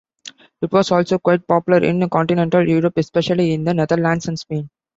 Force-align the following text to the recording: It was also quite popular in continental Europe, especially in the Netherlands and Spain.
It 0.63 0.71
was 0.71 0.89
also 0.89 1.19
quite 1.19 1.45
popular 1.47 1.83
in 1.87 2.09
continental 2.09 2.67
Europe, 2.67 2.97
especially 2.97 3.53
in 3.53 3.65
the 3.65 3.73
Netherlands 3.75 4.27
and 4.27 4.39
Spain. 4.39 4.71